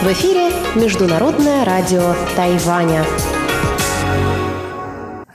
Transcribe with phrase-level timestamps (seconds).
[0.00, 3.04] В эфире Международное радио Тайваня.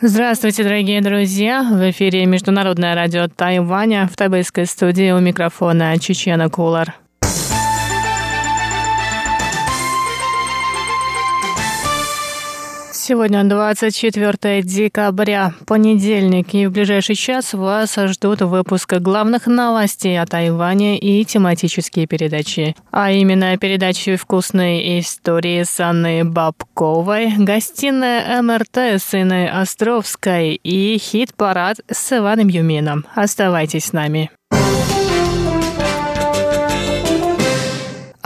[0.02, 1.62] Здравствуйте, дорогие друзья!
[1.62, 6.96] В эфире Международное радио Тайваня в тайбэйской студии у микрофона Чечена Кулар.
[13.08, 21.00] Сегодня 24 декабря, понедельник, и в ближайший час вас ждут выпуск главных новостей о Тайване
[21.00, 22.76] и тематические передачи.
[22.92, 31.78] А именно передачи «Вкусные истории» с Анной Бабковой, гостиная МРТ с Инной Островской и хит-парад
[31.90, 33.06] с Иваном Юмином.
[33.16, 34.32] Оставайтесь с нами.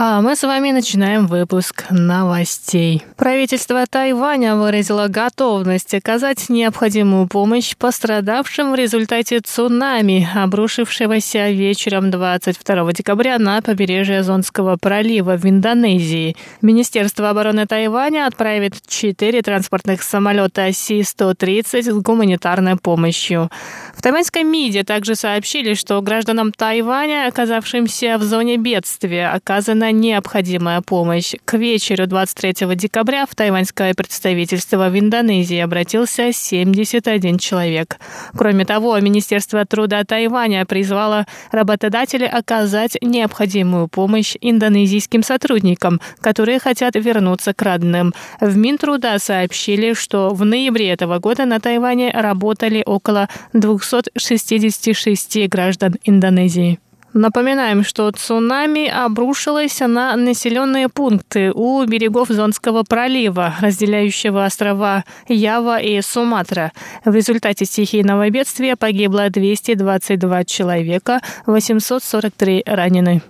[0.04, 3.04] А мы с вами начинаем выпуск новостей.
[3.18, 13.38] Правительство Тайваня выразило готовность оказать необходимую помощь пострадавшим в результате цунами, обрушившегося вечером 22 декабря
[13.38, 16.36] на побережье Зонского пролива в Индонезии.
[16.64, 23.52] Министерство обороны Тайваня отправит четыре транспортных самолета Си-130 с гуманитарной помощью.
[23.96, 31.34] В тайваньском МИДе также сообщили, что гражданам Тайваня, оказавшимся в зоне бедствия, оказана необходимая помощь.
[31.46, 37.98] К вечеру 23 декабря в тайваньское представительство в Индонезии обратился 71 человек.
[38.36, 47.54] Кроме того, Министерство труда Тайваня призвало работодателей оказать необходимую помощь индонезийским сотрудникам, которые хотят вернуться
[47.54, 48.14] к родным.
[48.40, 56.80] В Минтруда сообщили, что в ноябре этого года на Тайване работали около 266 граждан Индонезии.
[57.14, 66.02] Напоминаем, что цунами обрушилось на населенные пункты у берегов Зонского пролива, разделяющего острова Ява и
[66.02, 66.72] Суматра.
[67.04, 73.22] В результате стихийного бедствия погибло 222 человека, 843 ранены.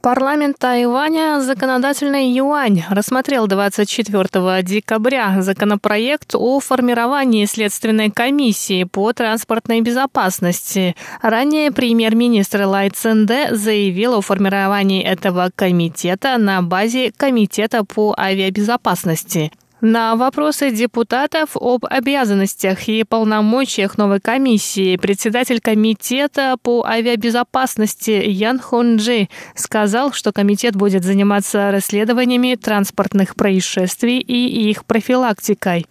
[0.00, 10.94] Парламент Тайваня «Законодательный юань» рассмотрел 24 декабря законопроект о формировании Следственной комиссии по транспортной безопасности.
[11.20, 19.50] Ранее премьер-министр Лай Цинде заявил о формировании этого комитета на базе Комитета по авиабезопасности.
[19.80, 29.28] На вопросы депутатов об обязанностях и полномочиях новой комиссии председатель комитета по авиабезопасности Ян Хунджи
[29.54, 35.86] сказал, что комитет будет заниматься расследованиями транспортных происшествий и их профилактикой.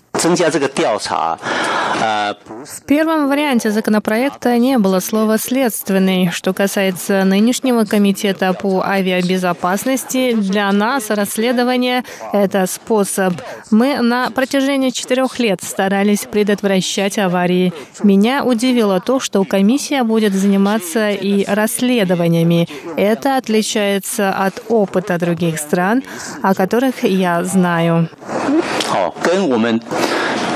[2.64, 6.30] В первом варианте законопроекта не было слова «следственный».
[6.30, 13.34] Что касается нынешнего комитета по авиабезопасности, для нас расследование – это способ.
[13.72, 17.72] Мы на протяжении четырех лет старались предотвращать аварии.
[18.04, 22.69] Меня удивило то, что комиссия будет заниматься и расследованиями.
[22.97, 26.04] Это отличается от опыта других стран,
[26.42, 28.08] о которых я знаю.
[28.92, 29.80] 好，跟我们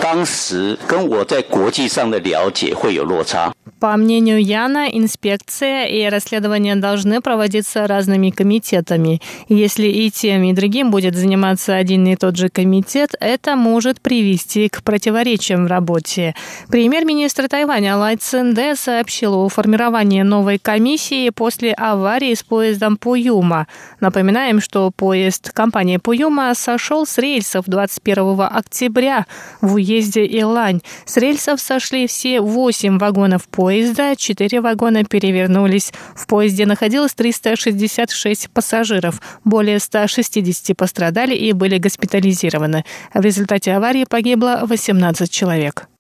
[0.00, 3.52] 当时跟我在国际上的了解会有落差。
[3.78, 9.20] по мнению Яна, инспекция и расследования должны проводиться разными комитетами.
[9.48, 14.68] Если и тем, и другим будет заниматься один и тот же комитет, это может привести
[14.70, 16.34] к противоречиям в работе.
[16.68, 23.66] Премьер-министр Тайваня Лай Цинде сообщил о формировании новой комиссии после аварии с поездом Пуюма.
[24.00, 29.26] Напоминаем, что поезд компании Пуюма сошел с рельсов 21 октября
[29.60, 30.81] в уезде Илань.
[31.05, 35.91] С рельсов сошли все восемь вагонов поезда, четыре вагона перевернулись.
[36.15, 39.21] В поезде находилось 366 пассажиров.
[39.43, 42.85] Более 160 пострадали и были госпитализированы.
[43.13, 45.90] В результате аварии погибло 18 человек.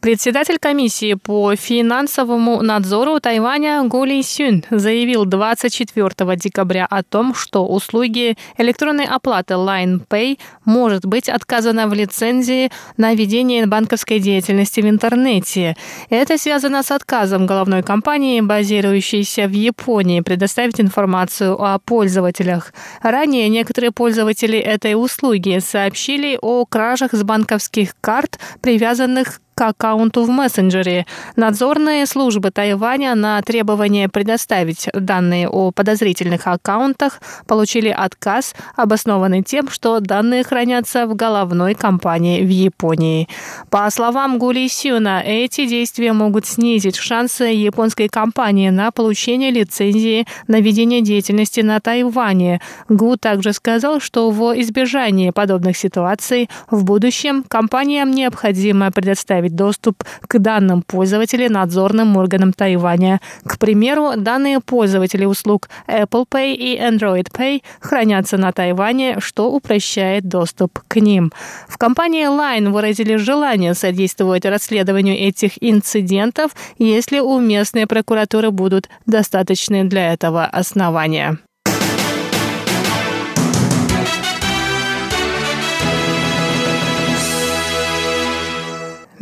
[0.00, 8.38] Председатель комиссии по финансовому надзору Тайваня Гули Сюн заявил 24 декабря о том, что услуги
[8.56, 15.76] электронной оплаты Line Pay может быть отказано в лицензии на ведение банковской деятельности в интернете.
[16.08, 22.72] Это связано с отказом головной компании, базирующейся в Японии, предоставить информацию о пользователях.
[23.02, 30.30] Ранее некоторые пользователи этой услуги сообщили о кражах с банковских карт, привязанных к аккаунту в
[30.30, 31.04] мессенджере.
[31.36, 40.00] Надзорные службы Тайваня на требование предоставить данные о подозрительных аккаунтах получили отказ, обоснованный тем, что
[40.00, 43.28] данные хранятся в головной компании в Японии.
[43.68, 50.60] По словам Гули Сюна, эти действия могут снизить шансы японской компании на получение лицензии на
[50.60, 52.62] ведение деятельности на Тайване.
[52.88, 60.38] Гу также сказал, что во избежание подобных ситуаций в будущем компаниям необходимо предоставить доступ к
[60.38, 63.20] данным пользователей надзорным органам Тайваня.
[63.44, 70.28] К примеру, данные пользователей услуг Apple Pay и Android Pay хранятся на Тайване, что упрощает
[70.28, 71.32] доступ к ним.
[71.68, 79.84] В компании Line выразили желание содействовать расследованию этих инцидентов, если у местной прокуратуры будут достаточные
[79.84, 81.38] для этого основания.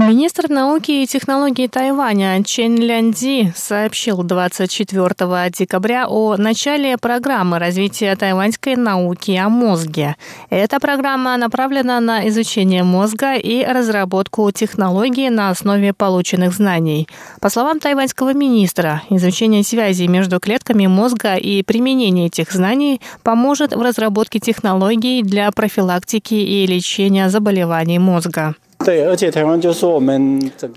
[0.09, 8.77] Министр науки и технологий Тайваня Чен Лянди сообщил 24 декабря о начале программы развития тайваньской
[8.77, 10.17] науки о мозге.
[10.49, 17.07] Эта программа направлена на изучение мозга и разработку технологий на основе полученных знаний.
[17.43, 23.83] По словам тайваньского министра, изучение связей между клетками мозга и применение этих знаний поможет в
[23.83, 28.55] разработке технологий для профилактики и лечения заболеваний мозга.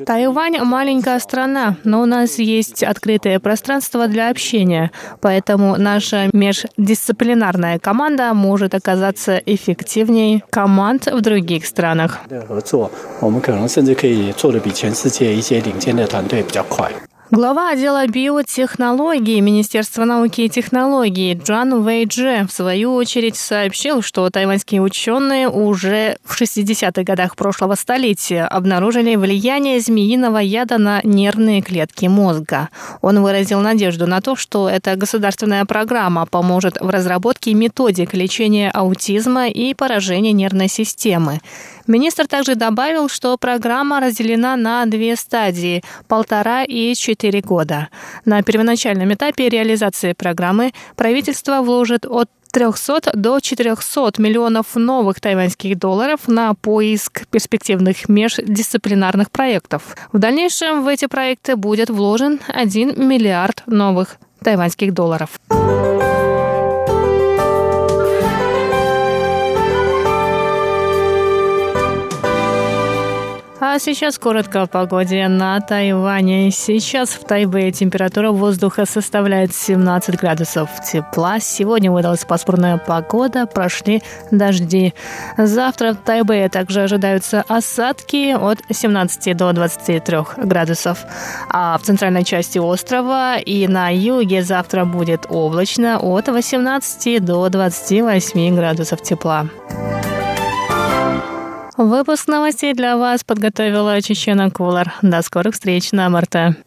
[0.05, 4.91] Тайвань– маленькая страна, но у нас есть открытое пространство для общения,
[5.21, 12.19] поэтому наша междисциплинарная команда может оказаться эффективнее команд в других странах.
[17.31, 24.81] Глава отдела биотехнологий Министерства науки и технологий Джан Вэйдже в свою очередь сообщил, что тайваньские
[24.81, 32.67] ученые уже в 60-х годах прошлого столетия обнаружили влияние змеиного яда на нервные клетки мозга.
[32.99, 39.47] Он выразил надежду на то, что эта государственная программа поможет в разработке методик лечения аутизма
[39.47, 41.39] и поражения нервной системы.
[41.87, 47.89] Министр также добавил, что программа разделена на две стадии– полтора и четыре года.
[48.25, 56.27] На первоначальном этапе реализации программы правительство вложит от 300 до 400 миллионов новых тайваньских долларов
[56.27, 59.95] на поиск перспективных междисциплинарных проектов.
[60.11, 65.39] В дальнейшем в эти проекты будет вложен 1 миллиард новых тайваньских долларов.
[73.73, 76.51] А сейчас коротко о погоде на Тайване.
[76.51, 81.39] Сейчас в Тайбэе температура воздуха составляет 17 градусов тепла.
[81.39, 84.94] Сегодня выдалась пасмурная погода, прошли дожди.
[85.38, 91.06] Завтра в Тайбэе также ожидаются осадки от 17 до 23 градусов.
[91.50, 98.53] А в центральной части острова и на юге завтра будет облачно от 18 до 28
[98.53, 99.47] градусов тепла.
[101.77, 104.94] Выпуск новостей для вас подготовила Чечена Кулар.
[105.01, 106.57] До скорых встреч на МРТ.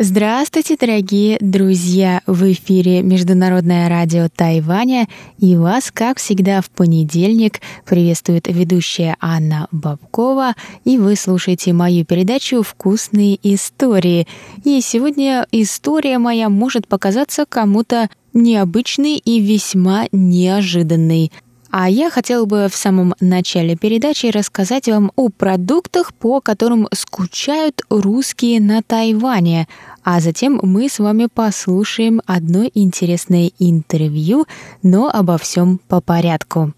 [0.00, 2.20] Здравствуйте, дорогие друзья!
[2.24, 5.08] В эфире Международное радио Тайваня
[5.40, 10.54] и вас, как всегда, в понедельник приветствует ведущая Анна Бабкова,
[10.84, 14.28] и вы слушаете мою передачу «Вкусные истории».
[14.62, 21.32] И сегодня история моя может показаться кому-то необычной и весьма неожиданной–
[21.70, 27.82] а я хотела бы в самом начале передачи рассказать вам о продуктах, по которым скучают
[27.90, 29.68] русские на Тайване.
[30.10, 34.46] А затем мы с вами послушаем одно интересное интервью,
[34.82, 36.72] но обо всем по порядку.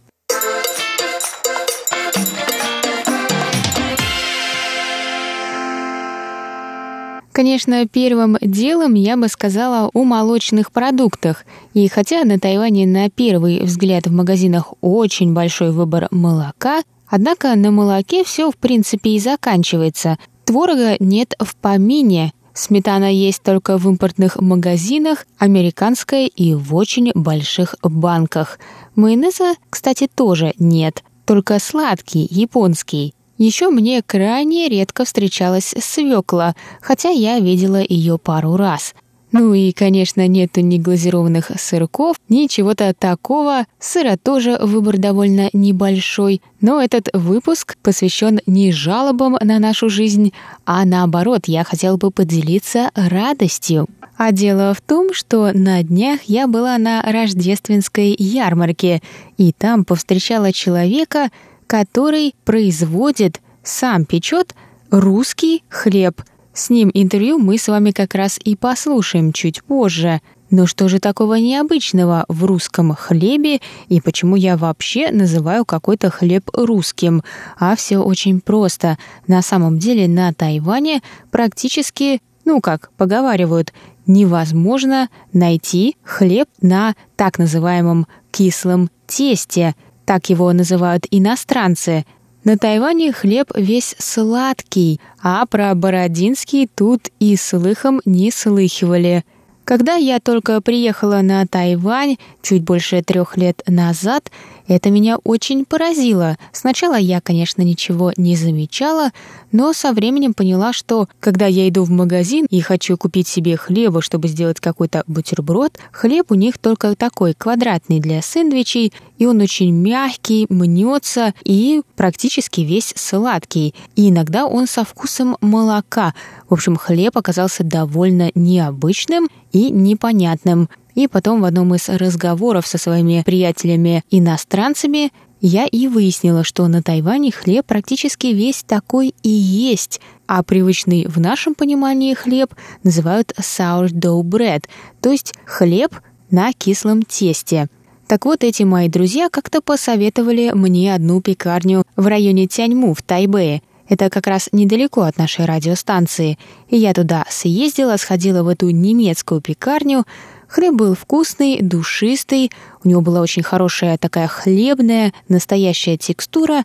[7.31, 11.45] Конечно, первым делом я бы сказала о молочных продуктах.
[11.73, 17.71] И хотя на Тайване на первый взгляд в магазинах очень большой выбор молока, однако на
[17.71, 20.19] молоке все в принципе и заканчивается.
[20.45, 27.75] Творога нет в помине, Сметана есть только в импортных магазинах, американская и в очень больших
[27.83, 28.59] банках.
[28.95, 33.15] Майонеза, кстати, тоже нет, только сладкий, японский.
[33.39, 38.95] Еще мне крайне редко встречалась свекла, хотя я видела ее пару раз.
[39.33, 43.65] Ну и, конечно, нету ни глазированных сырков, ни чего-то такого.
[43.79, 46.43] Сыра тоже выбор довольно небольшой.
[46.61, 50.33] Но этот выпуск посвящен не жалобам на нашу жизнь,
[50.65, 53.87] а наоборот, я хотела бы поделиться радостью.
[54.17, 59.01] А дело в том, что на днях я была на рождественской ярмарке,
[59.39, 61.31] и там повстречала человека,
[61.67, 64.55] который производит, сам печет
[64.91, 66.21] русский хлеб.
[66.53, 70.21] С ним интервью мы с вами как раз и послушаем чуть позже.
[70.51, 76.51] Но что же такого необычного в русском хлебе и почему я вообще называю какой-то хлеб
[76.53, 77.23] русским?
[77.57, 78.99] А все очень просто.
[79.29, 83.73] На самом деле на Тайване практически, ну как поговаривают,
[84.09, 89.77] невозможно найти хлеб на так называемом кислом тесте.
[90.05, 92.05] Так его называют иностранцы.
[92.43, 99.25] На Тайване хлеб весь сладкий, а про бородинский тут и слыхом не слыхивали.
[99.65, 104.31] Когда я только приехала на Тайвань чуть больше трех лет назад,
[104.75, 106.37] это меня очень поразило.
[106.53, 109.11] Сначала я, конечно, ничего не замечала,
[109.53, 114.01] но со временем поняла, что когда я иду в магазин и хочу купить себе хлеба,
[114.01, 119.73] чтобы сделать какой-то бутерброд, хлеб у них только такой квадратный для сэндвичей, и он очень
[119.73, 123.75] мягкий, мнется и практически весь сладкий.
[123.97, 126.15] И иногда он со вкусом молока.
[126.49, 130.69] В общем, хлеб оказался довольно необычным и непонятным.
[130.95, 137.33] И потом в одном из разговоров со своими приятелями-иностранцами я и выяснила, что на Тайване
[137.33, 144.65] хлеб практически весь такой и есть, а привычный в нашем понимании хлеб называют sourdough bread,
[145.01, 145.95] то есть хлеб
[146.31, 147.69] на кислом тесте.
[148.07, 153.63] Так вот, эти мои друзья как-то посоветовали мне одну пекарню в районе Тяньму в Тайбэе.
[153.89, 156.39] Это как раз недалеко от нашей радиостанции.
[156.69, 160.05] И я туда съездила, сходила в эту немецкую пекарню,
[160.51, 162.51] Хлеб был вкусный, душистый,
[162.83, 166.65] у него была очень хорошая такая хлебная, настоящая текстура,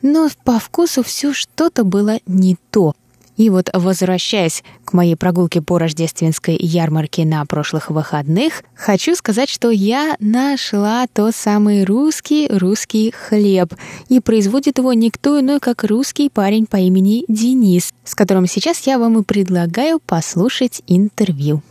[0.00, 2.94] но по вкусу все что-то было не то.
[3.36, 9.70] И вот, возвращаясь к моей прогулке по рождественской ярмарке на прошлых выходных, хочу сказать, что
[9.70, 13.74] я нашла тот самый русский русский хлеб.
[14.08, 18.98] И производит его никто иной, как русский парень по имени Денис, с которым сейчас я
[18.98, 21.62] вам и предлагаю послушать интервью.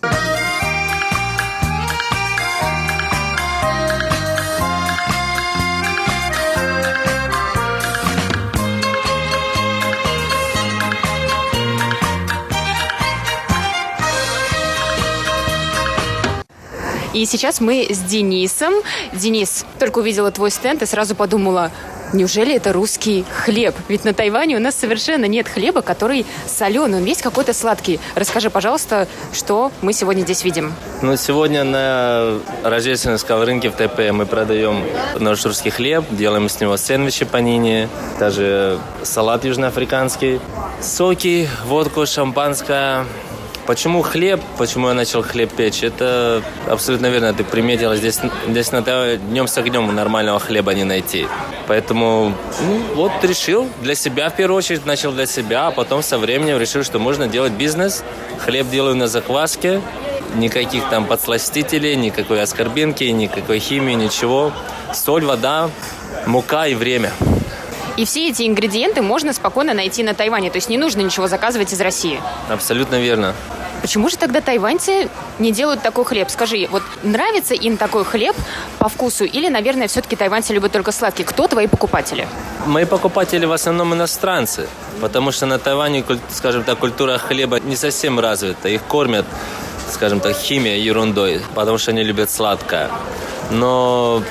[17.15, 18.74] И сейчас мы с Денисом.
[19.13, 21.72] Денис, только увидела твой стенд и сразу подумала,
[22.13, 23.75] Неужели это русский хлеб?
[23.88, 28.00] Ведь на Тайване у нас совершенно нет хлеба, который соленый, он весь какой-то сладкий.
[28.13, 30.72] Расскажи, пожалуйста, что мы сегодня здесь видим?
[31.01, 34.84] Ну, сегодня на рождественском рынке в Тайпе мы продаем
[35.19, 40.39] наш русский хлеб, делаем с него сэндвичи панини, даже салат южноафриканский,
[40.81, 43.05] соки, водку, шампанское,
[43.65, 44.41] Почему хлеб?
[44.60, 45.81] Почему я начал хлеб печь?
[45.81, 47.34] Это абсолютно верно.
[47.34, 48.81] Ты приметила, здесь, здесь на
[49.17, 51.27] днем с огнем нормального хлеба не найти.
[51.67, 52.31] Поэтому
[52.62, 56.60] ну, вот решил для себя в первую очередь, начал для себя, а потом со временем
[56.60, 58.03] решил, что можно делать бизнес.
[58.38, 59.81] Хлеб делаю на закваске,
[60.36, 64.51] никаких там подсластителей, никакой аскорбинки, никакой химии, ничего.
[64.93, 65.72] Соль, вода,
[66.27, 67.12] мука и время.
[67.98, 71.72] И все эти ингредиенты можно спокойно найти на Тайване, то есть не нужно ничего заказывать
[71.72, 72.19] из России.
[72.50, 73.34] Абсолютно верно.
[73.85, 76.31] Почему же тогда тайваньцы не делают такой хлеб?
[76.31, 78.35] Скажи, вот нравится им такой хлеб
[78.79, 81.23] по вкусу или, наверное, все-таки тайваньцы любят только сладкий?
[81.23, 82.27] Кто твои покупатели?
[82.65, 84.67] Мои покупатели в основном иностранцы,
[85.01, 88.69] потому что на Тайване, скажем так, культура хлеба не совсем развита.
[88.69, 89.27] Их кормят,
[89.91, 92.89] скажем так, химией, ерундой, потому что они любят сладкое.
[93.51, 94.23] Но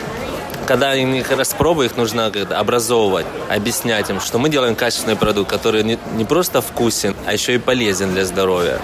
[0.66, 5.83] когда они их распробуют, их нужно образовывать, объяснять им, что мы делаем качественный продукт, который
[5.83, 8.78] не, не просто вкусен, а еще и полезен для здоровья.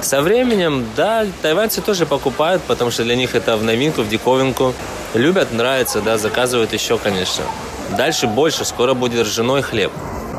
[0.00, 4.74] Со временем, да, тайваньцы тоже покупают, потому что для них это в новинку, в диковинку.
[5.14, 7.44] Любят, нравится, да, заказывают еще, конечно.
[7.96, 9.92] Дальше больше, скоро будет ржаной хлеб.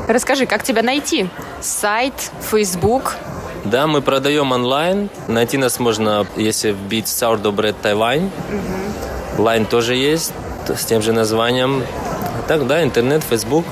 [0.08, 1.28] Расскажи, как тебя найти?
[1.60, 2.14] Сайт,
[2.50, 3.14] Facebook?
[3.64, 5.08] Да, мы продаем онлайн.
[5.28, 8.26] Найти нас можно, если вбить Sourdough Bread Taiwan.
[8.26, 9.42] Угу.
[9.42, 10.32] Line тоже есть
[10.68, 11.84] с тем же названием.
[12.48, 13.64] Так, да, интернет, Facebook.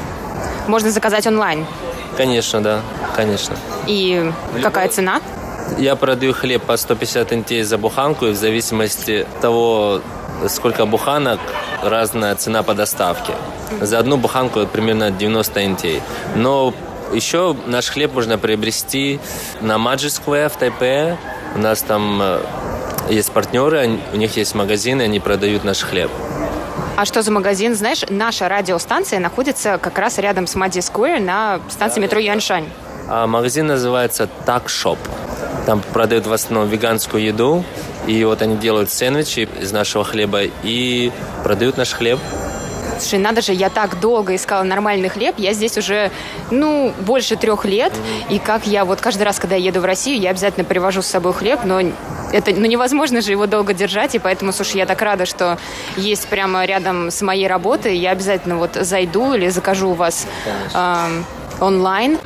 [0.67, 1.67] Можно заказать онлайн?
[2.17, 2.81] Конечно, да,
[3.17, 3.57] конечно.
[3.87, 4.31] И
[4.63, 5.21] какая цена?
[5.79, 10.01] Я продаю хлеб по 150 НТ за буханку, и в зависимости от того,
[10.49, 11.41] сколько буханок,
[11.83, 13.33] разная цена по доставке.
[13.81, 15.85] За одну буханку примерно 90 НТ.
[16.35, 16.75] Но
[17.13, 19.21] еще наш хлеб можно приобрести
[19.61, 21.17] на Magic Square в Тайпе,
[21.57, 22.41] У нас там э,
[23.11, 26.11] есть партнеры, у них есть магазины, они продают наш хлеб.
[26.97, 27.75] А что за магазин?
[27.75, 32.67] Знаешь, наша радиостанция находится как раз рядом с Мади Сквер на станции метро Юаньшань.
[33.09, 34.99] А магазин называется Так Шоп.
[35.67, 37.65] Там продают в основном веганскую еду.
[38.07, 41.13] И вот они делают сэндвичи из нашего хлеба и
[41.45, 42.19] продают наш хлеб.
[43.01, 45.35] Слушай, надо же, я так долго искала нормальный хлеб.
[45.39, 46.11] Я здесь уже,
[46.51, 47.93] ну, больше трех лет.
[48.29, 51.07] И как я вот каждый раз, когда я еду в Россию, я обязательно привожу с
[51.07, 55.01] собой хлеб, но это ну, невозможно же его долго держать, и поэтому, слушай, я так
[55.03, 55.59] рада, что
[55.97, 57.97] есть прямо рядом с моей работой.
[57.97, 60.27] Я обязательно вот зайду или закажу у вас
[60.75, 61.23] э,
[61.61, 62.19] онлайн.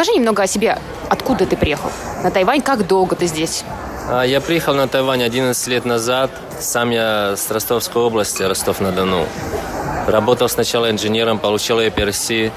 [0.00, 0.78] Расскажи немного о себе.
[1.10, 1.90] Откуда ты приехал?
[2.24, 3.64] На Тайвань как долго ты здесь?
[4.08, 6.30] А, я приехал на Тайвань 11 лет назад.
[6.58, 9.26] Сам я с Ростовской области, Ростов-на-Дону.
[10.06, 12.50] Работал сначала инженером, получил EPRC.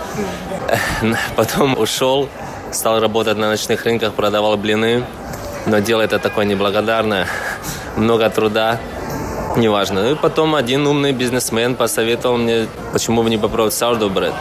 [1.35, 2.29] Потом ушел,
[2.71, 5.03] стал работать на ночных рынках, продавал блины.
[5.65, 7.27] Но дело это такое неблагодарное.
[7.97, 8.79] Много труда
[9.57, 10.11] неважно.
[10.11, 14.33] И потом один умный бизнесмен посоветовал мне, почему бы не попробовать sourdough bread.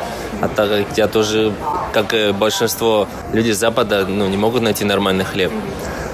[0.43, 1.53] А так как я тоже,
[1.93, 5.53] как и большинство людей Запада, ну, не могут найти нормальный хлеб.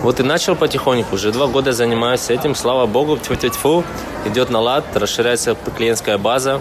[0.03, 1.15] Вот и начал потихоньку.
[1.15, 2.55] Уже два года занимаюсь этим.
[2.55, 3.85] Слава богу, тьфу -тьфу -тьфу,
[4.27, 6.61] идет на лад, расширяется клиентская база.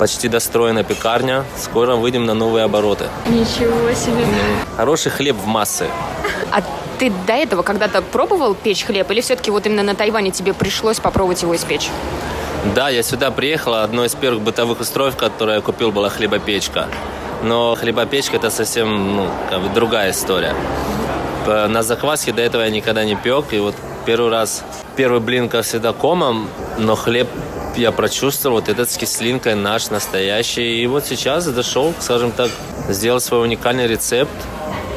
[0.00, 1.44] Почти достроена пекарня.
[1.58, 3.04] Скоро выйдем на новые обороты.
[3.26, 4.24] Ничего себе.
[4.76, 5.86] Хороший хлеб в массы.
[6.50, 6.62] А
[6.98, 9.10] ты до этого когда-то пробовал печь хлеб?
[9.10, 11.90] Или все-таки вот именно на Тайване тебе пришлось попробовать его испечь?
[12.74, 13.74] Да, я сюда приехал.
[13.74, 16.88] Одно из первых бытовых устройств, которое я купил, была хлебопечка.
[17.42, 20.54] Но хлебопечка это совсем ну, как бы другая история.
[21.46, 23.52] На закваске до этого я никогда не пек.
[23.52, 24.64] И вот первый раз,
[24.96, 27.28] первый блин, как всегда, комом, но хлеб
[27.76, 30.82] я прочувствовал, вот этот с кислинкой наш настоящий.
[30.82, 32.50] И вот сейчас дошел, скажем так,
[32.88, 34.32] сделал свой уникальный рецепт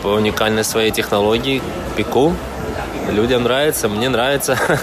[0.02, 1.62] по уникальной своей технологии,
[1.96, 2.34] пеку.
[3.12, 4.58] Людям нравится, мне нравится.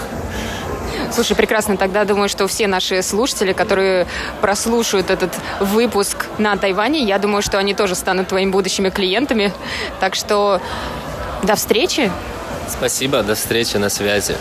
[1.11, 1.77] Слушай, прекрасно.
[1.77, 4.07] Тогда думаю, что все наши слушатели, которые
[4.41, 9.53] прослушают этот выпуск на Тайване, я думаю, что они тоже станут твоими будущими клиентами.
[9.99, 10.61] Так что
[11.43, 12.11] до встречи.
[12.69, 14.35] Спасибо, до встречи, на связи.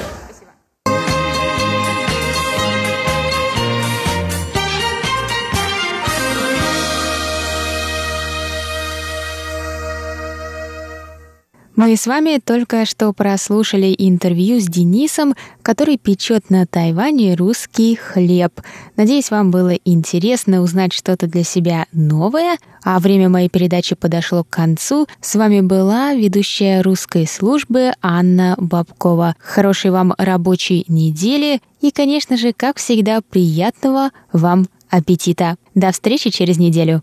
[11.77, 18.63] Мы с вами только что прослушали интервью с Денисом, который печет на Тайване русский хлеб.
[18.97, 22.57] Надеюсь, вам было интересно узнать что-то для себя новое.
[22.83, 25.07] А время моей передачи подошло к концу.
[25.21, 29.37] С вами была ведущая русской службы Анна Бабкова.
[29.39, 35.57] Хорошей вам рабочей недели и, конечно же, как всегда, приятного вам аппетита.
[35.75, 37.03] До встречи через неделю.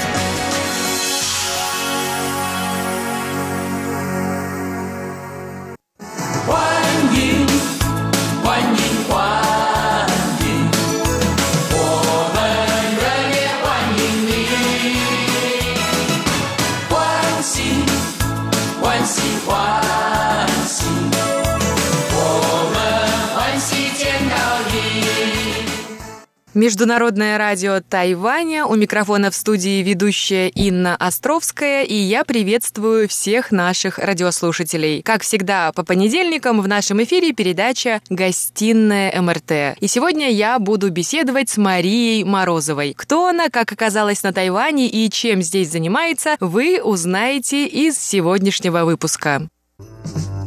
[26.53, 28.65] Международное радио Тайваня.
[28.65, 35.01] У микрофона в студии ведущая Инна Островская, и я приветствую всех наших радиослушателей.
[35.01, 39.77] Как всегда, по понедельникам в нашем эфире передача «Гостиная МРТ».
[39.79, 42.95] И сегодня я буду беседовать с Марией Морозовой.
[42.97, 49.47] Кто она, как оказалась на Тайване и чем здесь занимается, вы узнаете из сегодняшнего выпуска.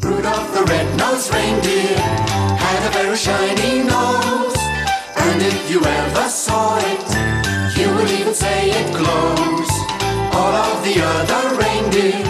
[0.03, 1.97] Rudolph the red-nosed reindeer
[2.59, 4.54] had a very shiny nose.
[5.35, 7.01] And if you ever saw it,
[7.77, 9.69] you would even say it glows.
[10.33, 12.25] All of the other reindeer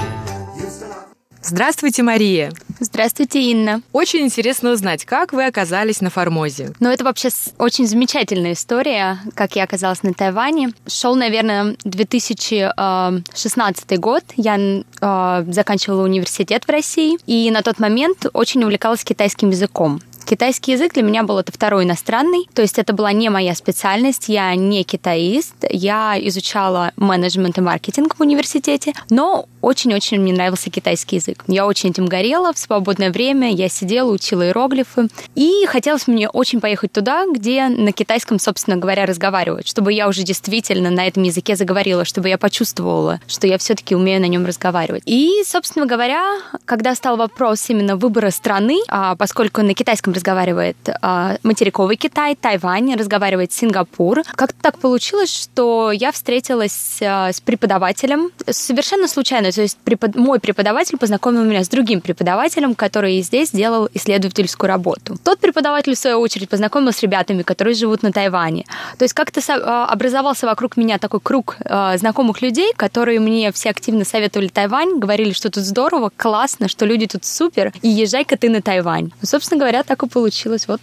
[1.42, 2.50] Здравствуйте, Мария.
[2.80, 3.82] Здравствуйте, Инна.
[3.92, 6.72] Очень интересно узнать, как вы оказались на Формозе.
[6.80, 10.72] Ну, это вообще очень замечательная история, как я оказалась на Тайване.
[10.86, 14.24] Шел, наверное, 2016 год.
[14.36, 20.00] Я э, заканчивала университет в России, и на тот момент очень увлекалась китайским языком.
[20.26, 24.28] Китайский язык для меня был это второй иностранный, то есть это была не моя специальность,
[24.28, 31.16] я не китаист, я изучала менеджмент и маркетинг в университете, но очень-очень мне нравился китайский
[31.16, 31.44] язык.
[31.46, 36.60] Я очень этим горела в свободное время, я сидела, учила иероглифы, и хотелось мне очень
[36.60, 41.54] поехать туда, где на китайском, собственно говоря, разговаривают, чтобы я уже действительно на этом языке
[41.54, 45.02] заговорила, чтобы я почувствовала, что я все-таки умею на нем разговаривать.
[45.04, 46.22] И, собственно говоря,
[46.64, 52.94] когда стал вопрос именно выбора страны, а поскольку на китайском разговаривает а, материковый Китай, Тайвань,
[52.94, 59.52] разговаривает Сингапур, как-то так получилось, что я встретилась а, с преподавателем совершенно случайно.
[59.52, 60.14] То есть препод...
[60.14, 65.16] мой преподаватель познакомил меня с другим преподавателем, который здесь делал исследовательскую работу.
[65.22, 68.64] Тот преподаватель, в свою очередь, познакомил с ребятами, которые живут на Тайване.
[68.98, 73.70] То есть как-то а, образовался вокруг меня такой круг а, знакомых людей, которые мне все
[73.70, 78.48] активно советовали Тайвань, говорили, что тут здорово, классно, что люди тут супер, и езжай-ка ты
[78.48, 79.10] на Тайвань.
[79.20, 80.68] Ну, собственно говоря, так и получилось.
[80.68, 80.80] Вот.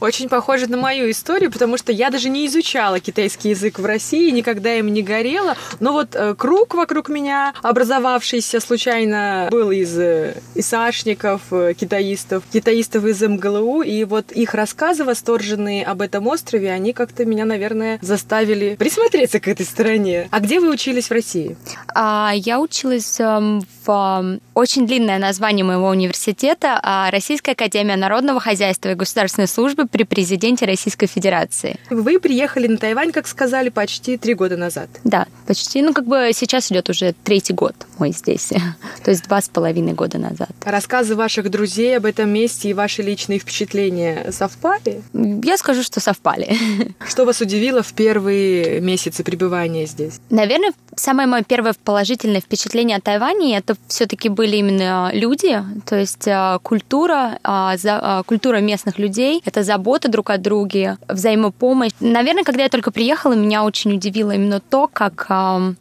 [0.00, 4.30] Очень похоже на мою историю, потому что я даже не изучала китайский язык в России,
[4.30, 5.56] никогда им не горела.
[5.80, 13.04] Но вот э, круг вокруг меня, образовавшийся случайно, был из э, ИСАшников, э, китаистов, китаистов
[13.04, 18.76] из МГЛУ, и вот их рассказы восторженные об этом острове, они как-то меня, наверное, заставили
[18.76, 20.28] присмотреться к этой стране.
[20.30, 21.56] А где вы учились в России?
[21.94, 28.55] А, я училась эм, в очень длинное название моего университета а, Российская академия народного хозяйства
[28.92, 31.78] и государственной службы при президенте Российской Федерации.
[31.90, 34.88] Вы приехали на Тайвань, как сказали, почти три года назад.
[35.04, 35.82] Да, почти.
[35.82, 38.52] Ну, как бы сейчас идет уже третий год мой здесь.
[39.04, 40.50] То есть два с половиной года назад.
[40.64, 45.02] Рассказы ваших друзей об этом месте и ваши личные впечатления совпали?
[45.12, 46.56] Я скажу, что совпали.
[47.08, 50.20] Что вас удивило в первые месяцы пребывания здесь?
[50.30, 56.26] Наверное, самое мое первое положительное впечатление о Тайване это все-таки были именно люди, то есть
[56.28, 61.90] а, культура, а, а, культура местных людей, это забота друг о друге, взаимопомощь.
[61.98, 65.28] Наверное, когда я только приехала, меня очень удивило именно то, как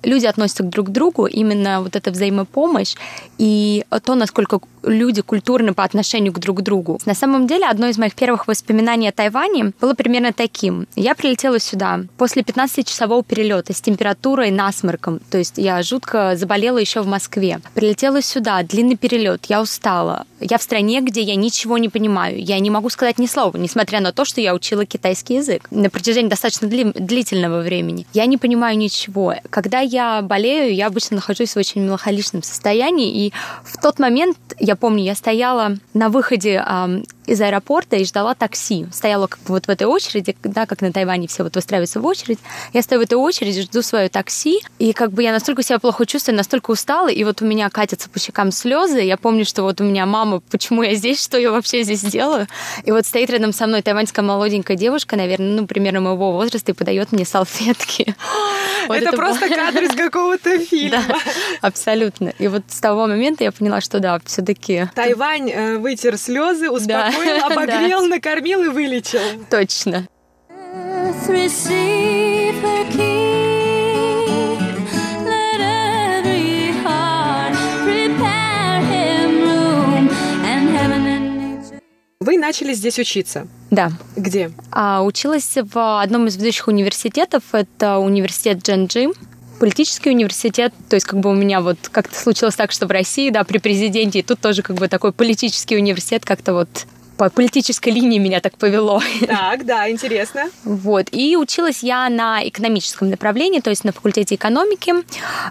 [0.01, 2.95] люди относятся друг к другу, именно вот эта взаимопомощь
[3.37, 6.99] и то, насколько люди культурны по отношению к друг другу.
[7.05, 10.87] На самом деле, одно из моих первых воспоминаний о Тайване было примерно таким.
[10.95, 17.01] Я прилетела сюда после 15-часового перелета с температурой насморком, то есть я жутко заболела еще
[17.01, 17.59] в Москве.
[17.73, 20.25] Прилетела сюда, длинный перелет, я устала.
[20.39, 22.41] Я в стране, где я ничего не понимаю.
[22.41, 25.89] Я не могу сказать ни слова, несмотря на то, что я учила китайский язык на
[25.89, 28.05] протяжении достаточно длительного времени.
[28.13, 29.35] Я не понимаю ничего.
[29.49, 34.74] Когда я болею, я обычно нахожусь в очень меланхоличном состоянии, и в тот момент я
[34.75, 36.61] я помню, я стояла на выходе
[37.25, 38.87] из аэропорта и ждала такси.
[38.91, 42.05] Стояла как бы вот в этой очереди, да, как на Тайване все вот выстраиваются в
[42.05, 42.39] очередь.
[42.73, 46.05] Я стою в этой очереди, жду свое такси, и как бы я настолько себя плохо
[46.05, 48.99] чувствую, настолько устала, и вот у меня катятся по щекам слезы.
[48.99, 52.47] Я помню, что вот у меня мама, почему я здесь, что я вообще здесь делаю.
[52.83, 56.75] И вот стоит рядом со мной тайваньская молоденькая девушка, наверное, ну, примерно моего возраста, и
[56.75, 58.13] подает мне салфетки.
[58.87, 59.55] Вот это, это просто было...
[59.55, 61.03] кадр из какого-то фильма.
[61.07, 61.17] Да,
[61.61, 62.33] абсолютно.
[62.37, 64.64] И вот с того момента я поняла, что да, все-таки.
[64.95, 69.19] Тайвань э, вытер слезы, Успокоил, обогрел, накормил и вылечил.
[69.49, 70.07] Точно.
[82.25, 83.47] Вы начали здесь учиться?
[83.69, 83.91] Да.
[84.15, 84.49] Где?
[84.71, 87.43] А, училась в одном из ведущих университетов.
[87.51, 89.11] Это университет Дженджи
[89.59, 93.29] политический университет, то есть как бы у меня вот как-то случилось так, что в России,
[93.29, 96.69] да, при президенте, и тут тоже как бы такой политический университет как-то вот
[97.17, 99.01] по политической линии меня так повело.
[99.27, 100.49] Так, да, интересно.
[100.63, 101.07] Вот.
[101.11, 104.93] И училась я на экономическом направлении, то есть на факультете экономики.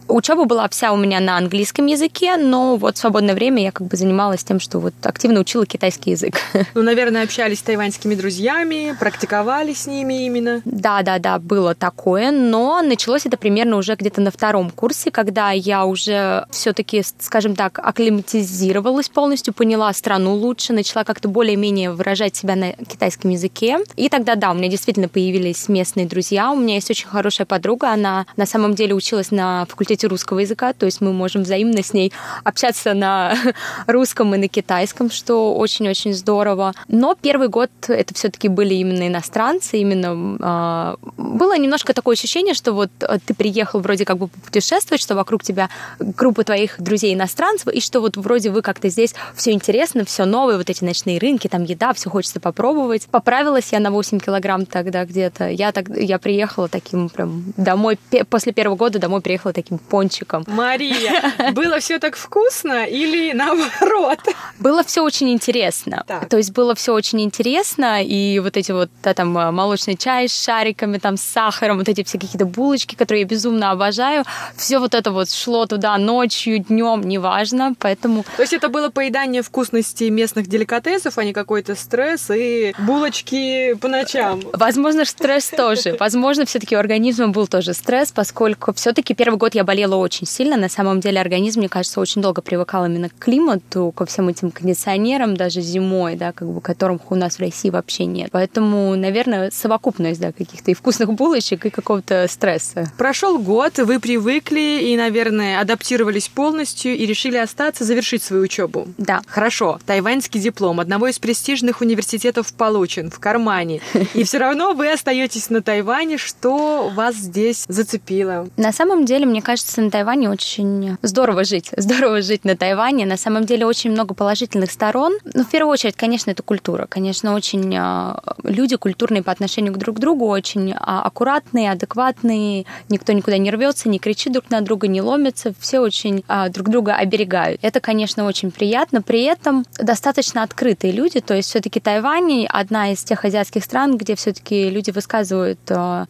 [0.08, 3.86] Учеба была вся у меня на английском языке, но вот в свободное время я как
[3.86, 6.36] бы занималась тем, что вот активно учила китайский язык.
[6.74, 10.60] Ну, наверное, общались с тайваньскими друзьями, практиковали с ними именно.
[10.64, 15.50] Да, да, да, было такое, но началось это примерно уже где-то на втором курсе, когда
[15.50, 22.34] я уже все-таки, скажем так, акклиматизировалась полностью, поняла страну лучше, начала как-то более более-менее выражать
[22.34, 23.78] себя на китайском языке.
[23.96, 26.50] И тогда, да, у меня действительно появились местные друзья.
[26.50, 30.72] У меня есть очень хорошая подруга, она на самом деле училась на факультете русского языка,
[30.72, 32.12] то есть мы можем взаимно с ней
[32.44, 33.36] общаться на
[33.86, 36.74] русском и на китайском, что очень-очень здорово.
[36.88, 42.72] Но первый год это все-таки были именно иностранцы, именно э, было немножко такое ощущение, что
[42.72, 45.68] вот э, ты приехал вроде как бы путешествовать, что вокруг тебя
[46.00, 50.56] группа твоих друзей иностранцев, и что вот вроде вы как-то здесь все интересно, все новое,
[50.56, 53.06] вот эти ночные рынки, праздники, там еда, все хочется попробовать.
[53.10, 55.48] Поправилась я на 8 килограмм тогда где-то.
[55.48, 57.98] Я, так, я приехала таким прям домой,
[58.30, 60.44] после первого года домой приехала таким пончиком.
[60.46, 64.18] Мария, было все так вкусно или наоборот?
[64.58, 66.04] Было все очень интересно.
[66.06, 66.28] Так.
[66.28, 70.44] То есть было все очень интересно, и вот эти вот да, там молочный чай с
[70.44, 74.24] шариками, там с сахаром, вот эти все какие-то булочки, которые я безумно обожаю,
[74.56, 78.24] все вот это вот шло туда ночью, днем, неважно, поэтому...
[78.36, 83.88] То есть это было поедание вкусностей местных деликатесов, а не какой-то стресс и булочки по
[83.88, 84.40] ночам?
[84.52, 85.96] Возможно, стресс тоже.
[86.00, 90.56] Возможно, все-таки у организма был тоже стресс, поскольку все-таки первый год я болела очень сильно.
[90.56, 94.50] На самом деле организм, мне кажется, очень долго привыкал именно к климату, ко всем этим
[94.50, 98.30] кондиционерам, даже зимой, да, как бы которых у нас в России вообще нет.
[98.32, 102.90] Поэтому, наверное, совокупность, да, каких-то и вкусных булочек, и какого-то стресса.
[102.96, 108.88] Прошел год, вы привыкли и, наверное, адаптировались полностью и решили остаться, завершить свою учебу.
[108.98, 109.22] Да.
[109.26, 109.80] Хорошо.
[109.86, 113.80] Тайваньский диплом одного из престижных университетов получен в кармане.
[114.12, 116.18] И все равно вы остаетесь на Тайване.
[116.18, 118.46] Что вас здесь зацепило?
[118.58, 121.70] На самом деле, мне кажется, на Тайване очень здорово жить.
[121.78, 123.06] Здорово жить на Тайване.
[123.06, 125.16] На самом деле очень много положительных сторон.
[125.32, 126.86] Ну, в первую очередь, конечно, это культура.
[126.90, 132.66] Конечно, очень а, люди культурные по отношению к друг другу, очень а, аккуратные, адекватные.
[132.90, 135.54] Никто никуда не рвется, не кричит друг на друга, не ломится.
[135.58, 137.60] Все очень а, друг друга оберегают.
[137.62, 139.00] Это, конечно, очень приятно.
[139.00, 141.13] При этом достаточно открытые люди.
[141.20, 145.58] То есть все-таки Тайвань одна из тех азиатских стран, где все-таки люди высказывают